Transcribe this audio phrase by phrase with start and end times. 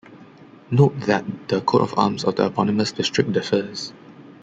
[0.71, 3.93] Note that the coat of arms of the eponymous district differs.